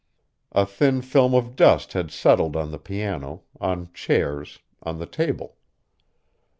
A 0.53 0.65
thin 0.65 1.03
film 1.03 1.35
of 1.35 1.55
dust 1.55 1.93
had 1.93 2.09
settled 2.09 2.55
on 2.55 2.71
the 2.71 2.79
piano, 2.79 3.43
on 3.59 3.93
chairs, 3.93 4.57
on 4.81 4.97
the 4.97 5.05
table. 5.05 5.57